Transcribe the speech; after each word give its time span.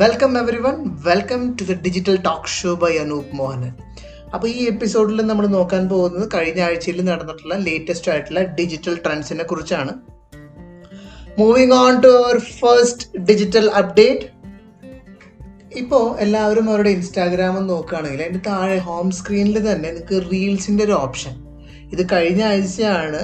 Welcome 0.00 0.38
everyone 0.56 0.74
welcome 1.06 1.56
to 1.60 1.64
the 1.64 1.72
digital 1.72 2.16
talk 2.16 2.48
show 2.48 2.74
by 2.74 2.96
Anoop 2.96 3.32
Mohanan 3.32 3.72
അപ്പോൾ 4.34 4.48
ഈ 4.48 4.66
എപ്പിസോഡിൽ 4.66 5.22
നമ്മൾ 5.22 5.46
നോക്കാൻ 5.46 5.88
പോകുന്നത് 5.88 6.28
കഴിഞ്ഞ 6.34 6.60
ആഴ്ചയിൽ 6.60 7.04
നടന്നിട്ടുള്ള 7.04 7.54
ലേറ്റസ്റ്റ് 7.54 8.10
ആയിട്ടുള്ള 8.10 8.42
ഡിജിറ്റൽ 8.42 8.98
ട്രെൻഡ്സിനെ 9.06 9.44
കുറിച്ചാണ്. 9.44 9.92
Moving 11.38 11.72
on 11.72 12.02
to 12.02 12.06
our 12.06 12.38
first 12.38 13.18
digital 13.18 13.70
update 13.70 14.26
ഇപ്പോൾ 15.76 16.18
എല്ലാവരും 16.18 16.70
അവരുടെ 16.70 16.90
ഇൻസ്റ്റാഗ്രാം 16.90 17.66
നോക്കുകയാണെങ്കിൽ 17.66 18.22
അതിന്റെ 18.22 18.50
താഴെ 18.50 18.78
ഹോം 18.78 19.10
സ്ക്രീനിൽ 19.10 19.72
തന്നെ 19.72 19.92
നിങ്ങൾക്ക് 19.92 20.32
റീൽസിന്റെ 20.32 20.84
ഒരു 20.84 20.92
ഓപ്ഷൻ 20.92 21.36
ഇത് 21.92 22.06
കഴിഞ്ഞ 22.12 22.44
ആഴ്ചയാണ് 22.44 23.22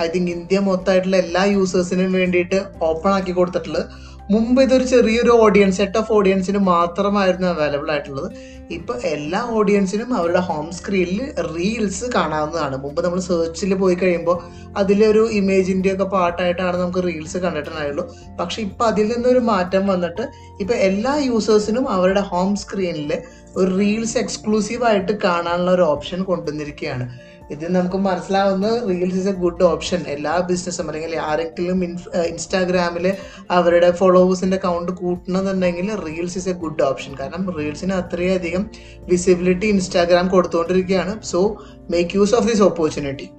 ഐ 0.00 0.08
തിങ്ക് 0.08 0.30
ഇന്ത്യ 0.30 0.58
മൊത്തമായിട്ടുള്ള 0.58 1.16
എല്ലാ 1.16 1.44
യൂസേഴ്സിനും 1.44 2.12
വേണ്ടിയിട്ട് 2.12 2.64
ഓപ്പൺ 2.80 3.10
ആക്കി 3.10 3.32
കൊടുത്തിട്ടുള്ളത്. 3.32 4.11
മുമ്പ് 4.30 4.62
ഇതൊരു 4.62 4.84
ചെറിയൊരു 4.84 5.30
ഓഡിയൻസ് 5.30 5.76
സെറ്റ് 5.76 5.98
ഓഫ് 5.98 6.12
ഓഡിയൻസിന് 6.12 6.58
മാത്രമായിരുന്നു 6.58 7.48
അവൈലബിൾ 7.48 7.90
ആയിട്ടുള്ളത്. 7.90 8.28
ഇപ്പോൾ 8.70 9.00
എല്ലാ 9.04 9.46
ഓഡിയൻസിനും 9.50 10.14
അവരുടെ 10.14 10.38
ഹോം 10.38 10.72
സ്ക്രീനിൽ 10.72 11.34
റീൽസ് 11.54 12.04
കാണാവുന്നതാണ്. 12.14 12.76
മുമ്പ് 12.76 13.04
നമ്മൾ 13.04 13.20
സെർച്ചിൽ 13.20 13.74
പോയി 13.74 13.94
കഴിയുമ്പോൾ 13.94 14.42
അതിലൊരു 14.76 15.30
ഇമേജിന്റെ 15.30 15.92
ഒക്കെ 15.92 16.04
പാട്ടായിട്ടാണ് 16.04 16.76
നമുക്ക് 16.76 16.98
റീൽസ് 16.98 17.36
കണ്ടിട്ടുണ്ടായുള്ളൂ. 17.36 18.14
പക്ഷെ 18.40 18.62
ഇപ്പം 18.62 18.86
അതിൽ 18.86 19.08
നിന്നൊരു 19.08 19.38
മാറ്റം 19.38 19.86
വന്നിട്ട് 19.86 20.22
ഇപ്പം 20.60 20.74
എല്ലാ 20.74 21.16
യൂസേഴ്സിനും 21.16 21.90
അവരുടെ 21.90 22.20
ഹോം 22.20 22.56
സ്ക്രീനിൽ 22.56 23.22
ഒരു 23.56 23.78
റീൽസ് 23.78 24.18
എക്സ്ക്ലൂസീവായിട്ട് 24.18 25.12
കാണാനുള്ള 25.24 25.70
ഒരു 25.70 25.82
ഓപ്ഷൻ 25.82 26.24
കൊണ്ടുവന്നിരിക്കുകയാണ്. 26.24 27.31
ഇത് 27.50 27.76
നമുക്ക് 27.76 27.96
മനസ്സിലാവുന്ന 27.96 28.66
reels 28.88 29.16
is 29.16 29.28
a 29.28 29.32
good 29.32 29.64
option 29.64 30.04
എല്ലാ 30.06 30.38
ബിസിനസ്സും 30.38 30.88
അല്ലെങ്കിൽ 30.88 31.18
ആരെങ്കിലും 31.18 31.84
ഇൻസ്റ്റാഗ്രാമിൽ 32.26 33.14
അവരുടെ 33.50 33.90
ഫോളോവേഴ്സിന്റെ 33.90 34.56
count 34.56 34.92
കൂട്ടണമെന്നുണ്ടെങ്കിൽ 34.92 35.94
reels 36.06 36.38
is 36.38 36.48
a 36.48 36.52
good 36.52 36.82
option 36.82 37.14
കാരണം 37.20 37.58
റീൽസിന് 37.58 37.92
അത്രയധികം 37.92 38.70
visibility 38.98 39.66
Instagram 39.66 40.28
കൊടുത്തുകൊണ്ടിരിക്കുകയാണ് 40.28 41.22
so 41.22 41.56
make 41.90 42.16
use 42.16 42.34
of 42.34 42.48
this 42.48 42.62
opportunity 42.62 43.30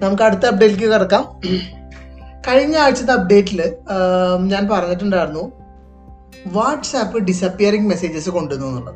നമുക്ക് 0.00 0.22
അടുത്ത 0.22 0.46
അപ്ഡേറ്റിലേക്ക് 0.46 0.94
കിടക്കാം. 0.94 1.40
കഴിഞ്ഞ 2.48 2.76
ആഴ്ചത്തെ 2.76 3.12
അപ്ഡേറ്റിൽ 3.12 3.76
ഞാൻ 4.38 4.68
പറഞ്ഞിട്ടുണ്ടായിരുന്നു 4.68 5.52
വാട്സാപ്പ് 6.46 7.18
ഡിസപ്പിയറിംഗ് 7.18 7.88
മെസ്സേജസ് 7.88 8.30
കൊണ്ടുവന്നു 8.30 8.66
എന്നുള്ളത്. 8.66 8.94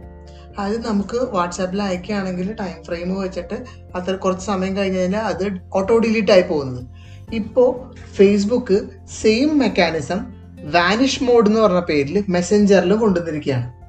അത് 0.58 0.86
നമുക്ക് 0.86 1.18
വാട്സാപ്പിൽ 1.32 1.82
അയക്കുകയാണെങ്കിൽ 1.82 2.52
ടൈം 2.52 2.84
ഫ്രെയിം 2.84 3.20
വെച്ചിട്ട് 3.20 3.64
അത്ര 3.94 4.14
കുറച്ച് 4.14 4.46
സമയം 4.46 4.76
കഴിഞ്ഞ് 4.76 4.98
കഴിഞ്ഞാൽ 4.98 5.20
അത് 5.20 5.60
ഓട്ടോ 5.74 5.98
ഡിലീറ്റ് 5.98 6.32
ആയി 6.32 6.42
പോകുന്നത്. 6.42 6.86
ഇപ്പോൾ 7.34 7.96
Facebook 8.16 8.78
same 9.22 9.58
mechanism 9.58 10.40
vanish 10.70 11.24
mode 11.24 11.46
എന്ന് 11.46 11.60
പറഞ്ഞ 11.60 11.80
പേരിൽ 11.80 12.24
മെസ്സഞ്ചറിൽ 12.28 12.94
കൊണ്ടുവന്നിരിക്കുകയാണ്. 12.94 13.80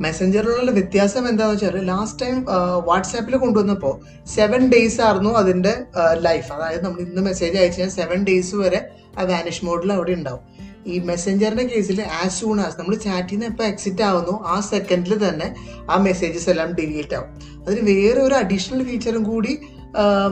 മെസ്സഞ്ചറിലുള്ള 0.00 0.70
വ്യത്യാസം 0.70 1.28
എന്താണെന്ന് 1.28 1.64
വെച്ചാൽ 1.64 1.86
ലാസ്റ്റ് 1.86 2.26
ടൈം 2.26 2.46
വാട്സാപ്പിൽ 2.84 3.36
കൊണ്ടുവന്നപ്പോൾ 3.36 4.00
സെവൻ 4.26 4.70
ഡേയ്സ് 4.72 5.00
ആയിരുന്നു 5.00 5.30
അതിന്റെ 5.30 5.74
ലൈഫ് 6.12 6.52
അതായത് 6.52 6.84
നമ്മൾ 6.84 7.00
ഇന്ന് 7.00 7.22
മെസ്സേജ് 7.22 7.58
അയച്ചു 7.58 7.80
കഴിഞ്ഞാൽ 7.80 7.96
സെവൻ 7.96 8.24
ഡേയ്സ് 8.24 8.54
വരെ 8.54 8.88
ആ 9.18 9.22
വാനിഷ് 9.22 9.64
മോഡിൽ 9.64 9.92
അവിടെ 9.92 10.12
ഉണ്ടാവും. 10.12 10.71
ഈ 10.86 10.98
മെസ്സഞ്ചറിന്റെ 10.98 11.62
കേസിൽ 11.62 12.02
ആസ് 12.02 12.40
സൂൺ 12.40 12.60
ആസ് 12.60 12.80
നമ്മൾ 12.80 12.94
ചാറ്റിൽ 12.94 13.34
നിന്ന് 13.34 13.46
എപ്പോൾ 13.46 13.64
എക്സിറ്റ് 13.64 14.02
ആവുന്നു 14.02 14.40
ആ 14.46 14.60
സെക്കൻഡിൽ 14.60 15.28
തന്നെ 15.28 15.54
ആ 15.90 15.96
മെസ്സേജസ് 15.96 16.50
എല്ലാം 16.50 16.72
ഡിലീറ്റ് 16.72 17.14
ആവും. 17.14 17.28
അതിന് 17.66 17.80
വേറെ 17.80 18.20
ഒരു 18.20 18.34
അഡീഷണൽ 18.34 18.84
ഫീച്ചറും 18.84 19.22
കൂടി 19.22 19.58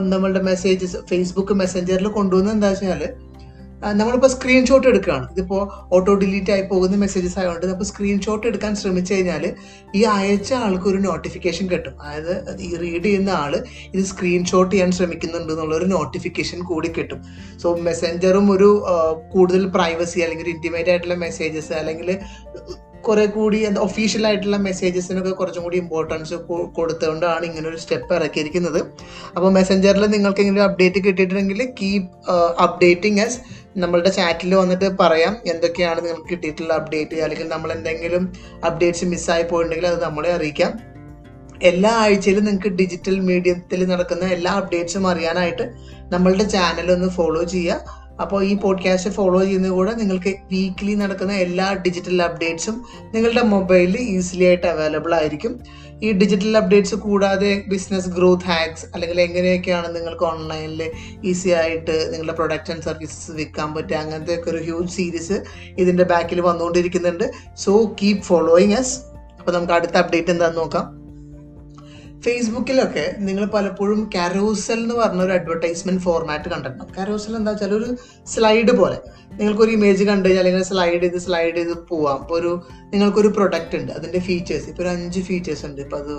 നമ്മളുടെ 0.09 0.41
മെസ്സേജസ് 0.41 0.97
ഫേസ്ബുക്ക് 1.09 1.53
മെസ്സഞ്ചറിൽ 1.53 2.07
കൊണ്ടുവന്നത് 2.07 2.53
എന്താ 2.53 2.69
വെച്ചാൽ 2.69 3.30
നമ്മളിപ്പോൾ 3.99 4.31
സ്ക്രീൻഷോട്ട് 4.33 4.87
എടുക്കുകയാണ്. 4.91 5.25
ഇതിപ്പോൾ 5.33 5.61
ഓട്ടോ 5.95 6.13
ഡിലീറ്റ് 6.23 6.51
ആയി 6.55 6.63
പോകുന്ന 6.71 6.95
മെസ്സേജസ് 7.03 7.37
ആയതുകൊണ്ട് 7.39 7.65
നമ്മൾ 7.71 7.87
സ്ക്രീൻഷോട്ട് 7.91 8.45
എടുക്കാൻ 8.49 8.73
ശ്രമിച്ചു 8.81 9.13
കഴിഞ്ഞാൽ 9.15 9.43
ഈ 9.99 10.03
അയച്ച 10.17 10.51
ആൾക്ക് 10.65 10.87
ഒരു 10.91 10.99
നോട്ടിഫിക്കേഷൻ 11.07 11.65
കിട്ടും. 11.73 11.95
അതായത് 12.03 12.61
ഈ 12.67 12.69
റീഡ് 12.83 13.05
ചെയ്യുന്ന 13.07 13.31
ആൾ 13.43 13.55
ഇത് 13.93 14.03
സ്ക്രീൻഷോട്ട് 14.11 14.71
ചെയ്യാൻ 14.75 14.91
ശ്രമിക്കുന്നുണ്ട് 14.99 15.51
എന്നുള്ള 15.55 15.75
ഒരു 15.79 15.89
നോട്ടിഫിക്കേഷൻ 15.95 16.61
കൂടി 16.71 16.91
കിട്ടും. 16.97 17.19
സോ 17.63 17.67
മെസ്സഞ്ചറും 17.89 18.47
ഒരു 18.57 18.69
കൂടുതൽ 19.33 19.65
പ്രൈവസി 19.77 20.21
അല്ലെങ്കിൽ 20.27 20.49
ഇന്റിമേറ്റ് 20.55 20.91
ആയിട്ടുള്ള 20.93 21.17
മെസ്സേജസ് 21.25 21.73
അല്ലെങ്കിൽ 21.81 22.09
കുറെ 23.07 23.25
കൂടി 23.35 23.57
ഒഫീഷ്യൽ 23.85 24.23
ആയിട്ടുള്ള 24.27 24.57
മെസ്സേജസിനൊക്കെ 24.67 25.33
കുറച്ചും 25.39 25.63
കൂടി 25.65 25.77
ഇമ്പോർട്ടൻസ് 25.83 26.35
കൊടുത്തുകൊണ്ടാണ് 26.77 27.43
ഇങ്ങനെ 27.49 27.67
ഒരു 27.71 27.79
സ്റ്റെപ്പ് 27.83 28.11
ഇറക്കിയിരിക്കുന്നത്. 28.17 28.79
അപ്പോൾ 29.35 29.49
മെസ്സഞ്ചറിൽ 29.57 30.05
നിങ്ങൾക്ക് 30.15 30.43
ഇങ്ങനെ 30.45 30.63
അപ്ഡേറ്റ് 30.69 31.01
കിട്ടിയിട്ടുണ്ടെങ്കിൽ 31.07 31.61
കീപ് 31.79 32.07
അപ്ഡേറ്റിംഗ് 32.65 33.21
ആസ് 33.25 33.39
നമ്മളുടെ 33.83 34.11
ചാറ്റിൽ 34.19 34.51
വന്നിട്ട് 34.61 34.87
പറയാം 35.01 35.35
എന്തൊക്കെയാണ് 35.53 35.99
നിങ്ങൾക്ക് 36.05 36.29
കിട്ടിയിട്ടുള്ള 36.33 36.71
അപ്ഡേറ്റ് 36.79 37.19
അല്ലെങ്കിൽ 37.25 37.49
നമ്മൾ 37.55 37.71
എന്തെങ്കിലും 37.77 38.23
അപ്ഡേറ്റ്സ് 38.69 39.09
മിസ്സായി 39.13 39.45
പോയിട്ടുണ്ടെങ്കിൽ 39.51 39.89
അത് 39.91 39.99
നമ്മളെ 40.07 40.31
അറിയിക്കാം. 40.37 40.73
എല്ലാ 41.69 41.89
ആഴ്ചയിലും 42.03 42.45
നിങ്ങൾക്ക് 42.45 42.69
ഡിജിറ്റൽ 42.77 43.15
മീഡിയത്തിൽ 43.29 43.81
നടക്കുന്ന 43.89 44.27
എല്ലാ 44.35 44.51
അപ്ഡേറ്റ്സും 44.59 45.03
അറിയാനായിട്ട് 45.09 45.65
നമ്മളുടെ 46.13 46.45
ചാനൽ 46.53 46.87
ഒന്ന് 46.95 47.09
ഫോളോ 47.17 47.43
ചെയ്യുക. 47.51 47.99
അപ്പോൾ 48.19 48.43
ഈ 48.43 48.55
പോഡ്കാസ്റ്റ് 48.55 49.09
ഫോളോ 49.09 49.43
ചെയ്യുന്ന 49.43 49.69
കൂടെ 49.69 49.93
നിങ്ങൾക്ക് 49.93 50.29
വീക്ക്ലി 50.29 50.93
നടക്കുന്ന 50.93 51.33
എല്ലാ 51.33 51.73
ഡിജിറ്റൽ 51.73 52.21
അപ്ഡേറ്റ്സും 52.21 52.85
നിങ്ങളുടെ 53.15 53.41
മൊബൈലിൽ 53.41 53.97
ഈസിലി 53.97 54.43
ആയിട്ട് 54.43 54.67
അവൈലബിൾ 54.67 55.15
ആയിരിക്കും. 55.15 55.59
ഈ 56.03 56.11
ഡിജിറ്റൽ 56.11 56.57
അപ്ഡേറ്റ്സ് 56.57 56.95
കൂടാതെ 56.95 57.63
ബിസിനസ് 57.67 58.09
ഗ്രോത്ത് 58.09 58.43
ഹാക്സ് 58.43 58.85
അല്ലെങ്കിൽ 58.93 59.21
എങ്ങനെയൊക്കെയാണ് 59.21 59.95
നിങ്ങൾക്ക് 59.95 60.23
ഓൺലൈനിൽ 60.23 60.91
ഈസി 61.23 61.49
ആയിട്ട് 61.49 62.09
നിങ്ങളുടെ 62.13 62.33
പ്രൊഡക്റ്റ് 62.33 62.73
ആൻഡ് 62.73 62.83
സർവീസസ് 62.83 63.31
വിൽക്കാൻ 63.31 63.73
പറ്റുക 63.73 63.95
അങ്ങനത്തെ 63.95 64.39
ഒക്കെ 64.39 64.49
ഒരു 64.49 64.57
ഹ്യൂജ് 64.57 64.89
സീരീസ് 64.89 65.43
ഇതിന്റെ 65.77 66.03
ബാക്കിൽ 66.03 66.41
വന്നുകൊണ്ടിരിക്കുന്നുണ്ട്. 66.41 67.31
സോ 67.57 67.95
കീപ് 68.01 68.21
ഫോളോയിങ് 68.21 68.73
എസ് 68.73 68.99
അപ്പോൾ 69.39 69.51
നമുക്ക് 69.51 69.73
അടുത്ത 69.73 69.97
അപ്ഡേറ്റ് 69.97 70.31
എന്താണെന്ന് 70.31 70.61
നോക്കാം. 70.61 71.00
ഫേസ്ബുക്കിലൊക്കെ 72.25 73.15
നിങ്ങൾ 73.17 73.45
പലപ്പോഴും 73.45 74.09
കാരോസൽ 74.15 74.73
എന്ന് 74.73 74.95
പറഞ്ഞ 74.95 75.21
ഒരു 75.21 75.33
അഡ്വർടൈസ്മെന്റ് 75.33 76.01
ഫോർമാറ്റ് 76.01 76.49
കണ്ടിട്ടുണ്ടാവും 76.49 76.93
കാരോസൽ 76.97 77.35
എന്താ 77.35 77.51
വെച്ചാൽ 77.51 77.73
ഒരു 77.73 77.97
സ്ലൈഡ് 78.27 78.71
പോലെ 78.71 78.97
നിങ്ങൾക്കൊരു 79.33 79.71
ഇമേജ് 79.71 80.03
കണ്ടു 80.03 80.27
കഴിഞ്ഞാൽ 80.27 80.43
അല്ലെങ്കിൽ 80.43 80.67
സ്ലൈഡ് 80.67 81.01
ചെയ്ത് 81.01 81.17
സ്ലൈഡ് 81.17 81.55
ചെയ്ത് 81.55 81.73
പോവാം 81.73 82.19
ഇപ്പോൾ 82.21 82.37
ഒരു 82.39 82.61
നിങ്ങൾക്കൊരു 82.93 83.27
പ്രൊഡക്റ്റ് 83.27 83.75
ഉണ്ട് 83.77 83.91
അതിന്റെ 83.91 84.19
ഫീച്ചേഴ്സ് 84.19 84.69
ഇപ്പോൾ 84.69 84.81
ഒരു 84.81 84.89
അഞ്ച് 84.89 85.19
ഫീച്ചേഴ്സ് 85.19 85.65
ഉണ്ട് 85.65 85.81
ഇപ്പോൾ 85.81 85.97
അത് 85.97 86.13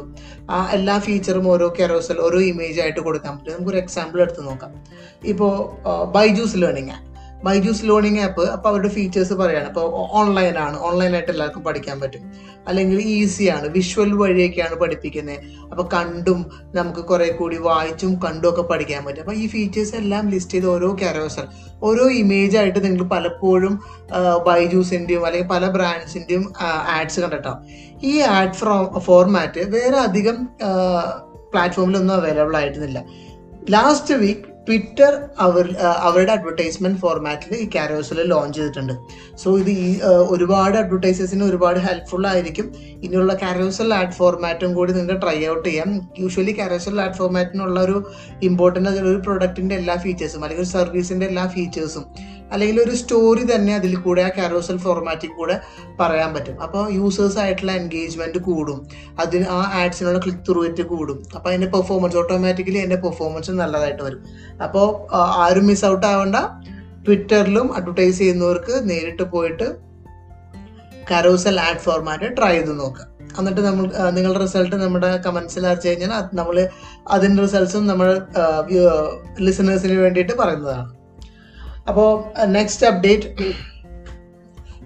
ആ 0.51 0.71
എല്ലാ 0.73 0.99
ഫീച്ചറും 0.99 1.49
ഓരോ 1.49 1.75
കാരോസൽ 1.81 2.21
ഓരോ 2.21 2.41
ഇമേജ് 2.41 2.81
ആയിട്ട് 2.81 3.01
കൊടുക്കാൻ 3.01 3.39
പറ്റും. 3.39 3.53
നമുക്കൊരു 3.53 3.77
എക്സാമ്പിൾ 3.77 4.21
എടുത്ത് 4.21 4.47
നോക്കാം. 4.47 4.73
ഇപ്പോൾ 5.25 5.53
Byju's 6.13 6.57
learning 6.57 6.91
app 6.91 7.12
Byju's 7.45 7.85
learning 7.85 8.21
app 8.21 8.45
അപ്പോൾ 8.51 8.69
അവരുടെ 8.69 8.89
ഫീച്ചേഴ്സ് 8.89 9.35
പറയാണ്. 9.35 9.67
അപ്പോൾ 9.67 9.87
ഓൺലൈനാണ് 10.19 10.79
ഓൺലൈനായിട്ട് 10.79 11.33
എല്ലാവർക്കും 11.33 11.65
പഠിക്കാൻ 11.65 12.01
പറ്റും. 12.01 12.53
അല്ലെങ്കിൽ 12.69 13.01
ഈസിയാണ് 13.01 13.69
വിഷ്വൽ 13.69 14.13
വഴിയൊക്കെയാണ് 14.15 14.75
പഠിപ്പിക്കുന്നത് 14.75 15.39
അപ്പോൾ 15.71 15.89
കണ്ടും 15.95 16.47
നമുക്ക് 16.75 17.01
കുറെ 17.01 17.29
കൂടി 17.31 17.57
വായിച്ചും 17.57 18.15
കണ്ടും 18.15 18.49
ഒക്കെ 18.51 18.63
പഠിക്കാൻ 18.63 19.05
പറ്റും. 19.05 19.21
അപ്പോൾ 19.21 19.37
ഈ 19.37 19.47
ഫീച്ചേഴ്സ് 19.47 19.95
എല്ലാം 19.97 20.31
ലിസ്റ്റ് 20.31 20.53
ചെയ്ത് 20.53 20.67
ഓരോ 20.67 20.97
ക്യാരോസർ 21.01 21.47
ഓരോ 21.83 22.11
ഇമേജ് 22.11 22.57
ആയിട്ട് 22.57 22.85
നിങ്ങൾ 22.85 23.05
പലപ്പോഴും 23.05 23.81
ബൈജൂസിന്റെയും 24.47 25.27
അല്ലെങ്കിൽ 25.27 25.49
പല 25.49 25.67
ബ്രാൻഡ്സിന്റെയും 25.67 26.53
ആഡ്സ് 26.89 27.21
കണ്ടിട്ടാം. 27.21 27.59
ഈ 28.05 28.21
ആഡ് 28.21 28.55
ഫോർമാറ്റ് 29.01 29.61
വേറെ 29.61 29.97
അധികം 29.97 30.49
പ്ലാറ്റ്ഫോമിലൊന്നും 31.53 32.15
അവൈലബിൾ 32.15 32.57
ആയിരുന്നില്ല. 32.57 33.05
ലാസ്റ്റ് 33.71 34.15
വീക്ക് 34.15 34.52
ട്വിറ്റർ 34.67 35.13
അവർ 35.39 35.65
അവരുടെ 36.09 36.33
അഡ്വർടൈസ്മെന്റ് 36.33 36.99
ഫോർമാറ്റിൽ 36.99 37.53
ഈ 37.55 37.71
കാരോസിൽ 37.75 38.19
ലോഞ്ച് 38.33 38.59
ചെയ്തിട്ടുണ്ട്. 38.59 38.93
സോ 39.43 39.59
ഇത് 39.59 39.71
ഈ 39.71 40.01
ഒരുപാട് 40.35 40.77
അഡ്വർടൈസേഴ്സിന് 40.79 41.45
ഒരുപാട് 41.45 41.79
ഹെൽപ്ഫുൾ 41.79 42.27
ആയിരിക്കും. 42.27 42.67
ഇനിയുള്ള 43.05 43.35
കാരോസൽ 43.43 43.95
ആഡ് 43.95 44.13
ഫോർമാറ്റും 44.13 44.75
കൂടി 44.75 44.93
നിങ്ങൾക്ക് 44.93 45.23
ട്രൈ 45.23 45.39
ഔട്ട് 45.55 45.67
ചെയ്യാം. 45.69 46.09
യൂഷ്വലി 46.19 46.55
കാരോസൽ 46.61 47.01
ആഡ് 47.01 47.13
ഫോർമാറ്റിനുള്ള 47.13 47.81
ഒരു 47.81 47.97
ഇമ്പോർട്ടന്റ് 48.43 48.91
ഒരു 49.13 49.21
പ്രൊഡക്റ്റിന്റെ 49.27 49.75
എല്ലാ 49.75 49.97
ഫീച്ചേഴ്സും 49.97 50.45
അല്ലെങ്കിൽ 50.45 50.67
ഒരു 50.67 50.73
സർവീസിന്റെ 50.79 51.27
എല്ലാ 51.27 51.47
ഫീച്ചേഴ്സും 51.47 52.07
അല്ലെങ്കിൽ 52.53 52.83
ഒരു 52.83 52.95
സ്റ്റോറി 52.97 53.45
തന്നെ 53.55 53.75
അതിൽ 53.75 53.97
കൂടെ 53.97 54.23
ആ 54.23 54.29
കാരോസൽ 54.39 54.77
ഫോർമാറ്റിൽ 54.77 55.29
കൂടെ 55.29 55.61
പറയാൻ 56.01 56.35
പറ്റും. 56.35 56.63
അപ്പോൾ 56.63 56.93
യൂസേഴ്സ് 56.93 57.39
ആയിട്ടുള്ള 57.39 57.73
എൻഗേജ്മെന്റ് 57.73 58.39
കൂടും. 58.39 58.89
അതിന് 59.21 59.47
ആ 59.49 59.71
ആഡ്സിനുള്ള 59.83 60.19
ക്ലിക്ക് 60.19 60.45
ത്രൂ 60.49 60.63
റേറ്റ് 60.63 60.83
കൂടും. 60.83 61.23
അപ്പോൾ 61.35 61.49
അതിന്റെ 61.49 61.67
പെർഫോമൻസ് 61.67 62.17
ഓട്ടോമാറ്റിക്കലി 62.17 62.79
അതിന്റെ 62.79 62.97
പെർഫോമൻസ് 62.97 63.51
നല്ലതായിട്ട് 63.51 64.03
വരും. 64.03 64.25
അപ്പോൾ 64.63 65.15
ആരും 65.15 65.67
മിസ് 65.67 65.85
ഔട്ട് 65.85 66.07
ആവേണ്ട. 66.07 66.37
ട്വിറ്ററിലും 67.07 67.77
അഡ്വർടൈസ് 67.77 68.19
ചെയ്യുന്നവർക്ക് 68.19 68.91
നേരിട്ട് 68.91 69.23
പോയിട്ട് 69.23 69.69
കരോസൽ 71.11 71.61
ആഡ് 71.61 71.79
ഫോർമാറ്റ് 71.79 72.37
ട്രൈ 72.37 72.53
ചെയ്ത് 72.55 72.81
നോക്കുക 72.81 73.07
എന്നിട്ട് 73.39 73.61
നമ്മൾ 73.61 73.85
നിങ്ങളുടെ 74.11 74.41
റിസൾട്ട് 74.41 74.77
നമ്മുടെ 74.77 75.17
കമൻസിൽ 75.17 75.67
അയച്ചു 75.67 75.89
കഴിഞ്ഞാൽ 75.89 76.37
നമ്മൾ 76.37 76.69
അതിന്റെ 77.09 77.43
റിസൾട്ട്സും 77.43 77.87
നമ്മൾ 77.87 78.21
ലിസണേഴ്സിന് 79.41 79.97
വേണ്ടിയിട്ട് 79.99 80.33
പറയുന്നതാണ്. 80.33 81.02
അപ്പോൾ 81.87 82.11
നെക്സ്റ്റ് 82.47 82.87
അപ്ഡേറ്റ് 82.87 83.29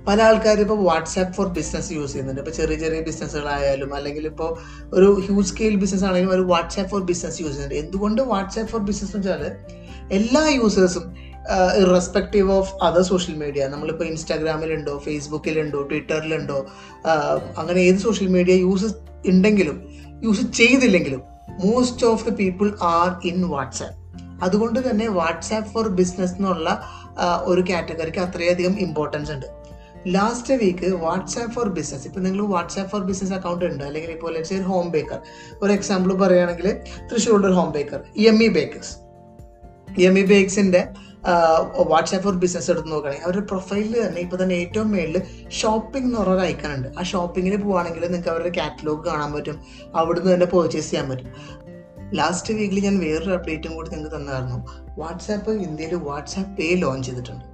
പല 0.09 0.23
ആൾക്കാരും 0.23 0.63
ഇപ്പോൾ 0.63 0.85
വാട്സാപ്പ് 0.89 1.33
ഫോർ 1.37 1.47
ബിസിനസ് 1.57 1.93
യൂസ് 1.93 2.13
ചെയ്യുന്നുണ്ട്. 2.13 2.41
ഇപ്പോൾ 2.41 2.55
ചെറിയ 2.59 2.77
ചെറിയ 2.77 3.01
ബിസിനസ്സുകളായാലും 3.01 3.95
അല്ലെങ്കിൽ 3.95 4.27
ഇപ്പോൾ 4.27 4.51
ഒരു 4.97 5.09
ഹ്യൂജ് 5.27 5.49
സ്കെയിൽ 5.49 5.75
ബിസിനസ് 5.77 6.05
ആണെങ്കിലും 6.05 6.35
ഒരു 6.35 6.43
വാട്സാപ്പ് 6.43 6.91
ഫോർ 6.91 7.03
ബിസിനസ് 7.05 7.43
യൂസ് 7.43 7.53
ചെയ്യുന്നുണ്ട്. 7.53 7.87
എന്തുകൊണ്ട് 7.87 8.23
വാട്സാപ്പ് 8.23 8.71
ഫോർ 8.73 8.81
ബിസിനസ് 8.81 9.17
എന്ന് 9.17 9.33
വെച്ചാൽ 9.33 10.13
എല്ലാ 10.13 10.49
യൂസേഴ്സും 10.49 11.07
irrespective 11.83 12.51
of 12.51 12.73
other 12.83 13.03
social 13.03 13.37
media 13.37 13.67
നമ്മളിപ്പോൾ 13.67 14.05
ഇൻസ്റ്റാഗ്രാമിലുണ്ടോ 14.05 14.99
ഫേസ്ബുക്കിലുണ്ടോ 14.99 15.83
ട്വിറ്ററിലുണ്ടോ 15.83 16.67
അങ്ങനെ 17.59 17.81
ഏത് 17.81 17.97
സോഷ്യൽ 17.97 18.29
മീഡിയ 18.29 18.55
യൂസ് 18.55 18.85
ഉണ്ടെങ്കിലും 19.29 19.77
യൂസ് 20.23 20.47
ചെയ്തില്ലെങ്കിലും 20.53 21.23
most 21.65 22.07
of 22.07 22.25
the 22.31 22.35
people 22.35 22.73
are 22.83 23.29
in 23.29 23.49
WhatsApp 23.49 24.06
അതുകൊണ്ട് 24.43 24.91
തന്നെ 24.91 25.07
വാട്സാപ്പ് 25.09 25.69
ഫോർ 25.73 25.89
ബിസിനസ് 25.89 26.35
എന്നുള്ള 26.35 26.69
ഒരു 27.45 27.65
കാറ്റഗറിക്ക് 27.71 28.19
അത്രയധികം 28.19 28.81
ഇമ്പോർട്ടൻസ് 28.81 29.31
ഉണ്ട്. 29.31 29.47
Last 30.07 30.55
week 30.55 30.89
WhatsApp 31.05 31.55
for 31.55 31.69
business 31.69 32.07
ഇപ്പം 32.07 32.23
നിങ്ങൾ 32.23 32.47
വാട്സാപ്പ് 32.47 32.91
ഫോർ 32.91 33.03
ബിസിനസ് 33.05 33.33
അക്കൗണ്ട് 33.33 33.65
ഉണ്ട് 33.65 33.85
അല്ലെങ്കിൽ 33.85 34.11
ഇപ്പോൾ 34.11 34.33
ലെറ്റ്സ് 34.33 34.55
ഒരു 34.55 34.63
ഹോം 34.63 34.91
ബേക്കർ 34.91 35.21
ഒരു 35.63 35.73
എക്സാമ്പിൾ 35.73 36.13
പറയുകയാണെങ്കിൽ 36.13 36.69
തൃശ്ശൂരിന്റെ 37.13 37.49
ഒരു 37.49 37.55
home 37.55 37.73
baker 37.73 38.01
M 38.17 38.43
E 38.43 38.49
bakers 38.49 38.95
M 40.07 40.19
E 40.19 40.25
ബേക്സിന്റെ 40.35 40.83
WhatsApp 41.91 42.25
for 42.25 42.35
business 42.43 42.71
എടുത്ത് 42.71 42.91
നോക്കുകയാണെങ്കിൽ 42.93 43.27
അവരുടെ 43.27 43.47
പ്രൊഫൈലിൽ 43.47 44.07
തന്നെ 44.07 44.21
ഇപ്പോൾ 44.21 44.43
തന്നെ 44.43 44.55
ഏറ്റവും 44.55 44.93
മേളിൽ 44.93 45.23
ഷോപ്പിംഗ് 45.51 46.07
എന്ന് 46.07 46.19
പറഞ്ഞൊരു 46.19 46.41
ഐക്കൺ 46.41 46.77
ഉണ്ട്. 46.77 46.89
ആ 46.99 47.03
ഷോപ്പിങ്ങിന് 47.03 47.63
പോവുകയാണെങ്കിൽ 47.63 48.03
നിങ്ങൾക്ക് 48.03 48.31
അവരുടെ 48.31 48.53
കാറ്റലോഗ് 48.59 49.05
കാണാൻ 49.07 49.33
പറ്റും. 49.33 49.57
അവിടുന്ന് 49.95 50.35
തന്നെ 50.35 50.47
പർച്ചേസ് 50.47 50.91
ചെയ്യാൻ 50.91 51.09
പറ്റും. 51.11 51.31
ലാസ്റ്റ് 52.15 52.55
വീക്കിൽ 52.55 52.81
ഞാൻ 52.81 52.99
വേറൊരു 52.99 53.31
അപ്ഡേറ്റും 53.31 53.75
കൂടി 53.75 53.91
നിങ്ങൾക്ക് 53.91 54.17
തന്നായിരുന്നു 54.17 54.59
വാട്സാപ്പ് 54.99 55.51
ഇന്ത്യയിൽ 55.51 55.95
വാട്സാപ്പ് 55.95 56.57
പേ 56.57 56.75
ലോഞ്ച് 56.75 57.07
ചെയ്തിട്ടുണ്ട്. 57.07 57.45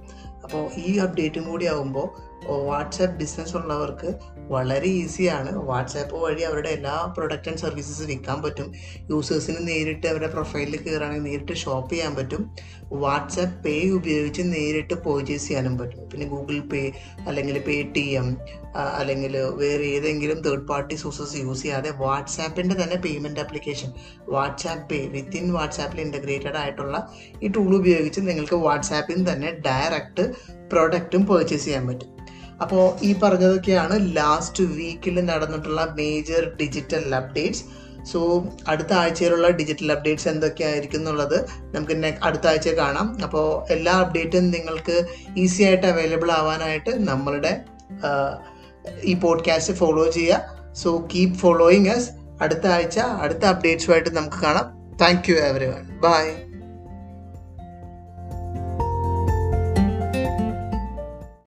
അപ്പോൾ 0.43 0.69
ഈ 0.77 0.97
അപ്ഡേറ്റും 0.97 1.43
കൂടി 1.43 1.65
ആകുമ്പോൾ 1.65 2.32
വാട്സാപ്പ് 2.47 3.15
ബിസിനസ് 3.15 3.57
ഉള്ളവർക്ക് 3.57 4.13
വളരെ 4.35 4.85
ഈസിയാണ് 4.85 5.55
വാട്സാപ്പ് 5.55 6.15
വഴി 6.15 6.41
അവരുടെ 6.41 6.69
എല്ലാ 6.69 7.13
പ്രൊഡക്റ്റ് 7.17 7.49
ആൻഡ് 7.49 7.59
സർവീസസ് 7.59 8.03
വിൽക്കാൻ 8.03 8.41
പറ്റും. 8.41 8.73
യൂസേഴ്സിന് 9.09 9.67
നേരിട്ട് 9.67 10.07
അവരുടെ 10.07 10.27
പ്രൊഫൈലിൽ 10.27 10.77
കയറുകയാണെങ്കിൽ 10.77 11.23
നേരിട്ട് 11.23 11.53
ഷോപ്പ് 11.53 11.89
ചെയ്യാൻ 11.89 12.15
പറ്റും. 12.15 12.55
വാട്സാപ്പ് 12.91 13.63
പേ 13.63 13.89
ഉപയോഗിച്ച് 13.89 14.41
നേരിട്ട് 14.45 14.93
പർച്ചേസ് 14.93 15.47
ചെയ്യാനും 15.47 15.77
പറ്റും. 15.77 16.09
പിന്നെ 16.09 16.27
ഗൂഗിൾ 16.27 16.59
പേ 16.59 16.91
അല്ലെങ്കിൽ 17.27 17.59
പേ 17.59 17.81
ടി 17.81 18.07
എം 18.09 18.37
അല്ലെങ്കിൽ 18.75 19.37
വേറെ 19.37 19.83
ഏതെങ്കിലും 19.83 20.41
തേർഡ് 20.41 20.67
പാർട്ടി 20.67 20.95
സോഴ്സസ് 20.95 21.35
യൂസ് 21.35 21.61
ചെയ്യാതെ 21.61 21.91
വാട്സാപ്പിന്റെ 21.91 22.75
തന്നെ 22.83 22.95
payment 22.95 23.39
application 23.39 23.91
WhatsApp 24.29 24.89
pay 24.89 25.07
within 25.07 25.53
വാട്സാപ്പിൽ 25.53 26.01
ഇന്റഗ്രേറ്റഡ് 26.01 26.57
ആയിട്ടുള്ള 26.57 27.07
ഈ 27.43 27.47
ടൂൾ 27.47 27.75
ഉപയോഗിച്ച് 27.75 28.21
നിങ്ങൾക്ക് 28.21 28.55
വാട്സാപ്പിൽ 28.55 29.15
നിന്ന് 29.15 29.31
തന്നെ 29.31 29.51
ഡയറക്റ്റ് 29.51 30.31
പ്രൊഡക്റ്റും 30.69 31.25
പർച്ചേസ് 31.25 31.65
ചെയ്യാൻ 31.65 31.87
പറ്റും. 31.87 32.13
അപ്പോൾ 32.61 33.05
ഈ 33.05 33.15
പറഞ്ഞതൊക്കെയാണ് 33.23 34.17
ലാസ്റ്റ് 34.17 34.63
വീക്കിൽ 34.63 35.25
നടന്നിട്ടുള്ള 35.25 35.93
മേജർ 35.97 36.51
ഡിജിറ്റൽ 36.61 37.15
അപ്ഡേറ്റ്സ് 37.15 37.63
സോ 38.11 38.45
അടുത്ത 38.67 38.93
ആഴ്ചയിലുള്ള 38.93 39.47
ഡിജിറ്റൽ 39.49 39.91
അപ്ഡേറ്റ്സ് 39.91 40.27
എന്തൊക്കെയായിരിക്കും 40.27 40.97
എന്നുള്ളത് 40.97 41.45
നമുക്ക് 41.61 42.13
അടുത്ത 42.23 42.47
ആഴ്ച 42.47 42.67
കാണാം. 42.67 43.23
അപ്പോൾ 43.23 43.73
എല്ലാ 43.73 43.93
അപ്ഡേറ്റും 43.93 44.51
നിങ്ങൾക്ക് 44.51 45.07
ഈസി 45.37 45.63
ആയിട്ട് 45.63 45.87
അവൈലബിൾ 45.87 46.31
ആവാനായിട്ട് 46.31 47.09
നമ്മളുടെ 47.09 47.61
ഈ 49.03 49.13
പോഡ്കാസ്റ്റ് 49.13 49.73
ഫോളോ 49.73 50.11
ചെയ്യുക. 50.11 50.73
സോ 50.73 51.07
കീപ് 51.15 51.33
ഫോളോയിങ് 51.33 51.89
അസ് 51.89 52.09
അടുത്ത 52.41 52.67
ആഴ്ച 52.67 52.99
അടുത്ത 52.99 53.45
അപ്ഡേറ്റ്സുമായിട്ട് 53.45 54.15
നമുക്ക് 54.15 54.37
കാണാം. 54.43 54.97
Thank 54.97 55.31
you 55.31 55.35
everyone 55.65 55.99
bye 55.99 56.52